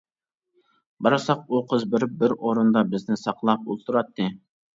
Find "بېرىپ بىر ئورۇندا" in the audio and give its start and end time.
1.91-2.85